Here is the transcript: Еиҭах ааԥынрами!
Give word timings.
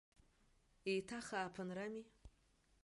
Еиҭах 0.91 1.27
ааԥынрами! 1.37 2.03